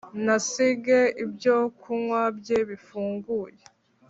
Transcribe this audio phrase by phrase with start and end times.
[0.23, 3.61] ntasige ibyo kunywa bye bifunguye,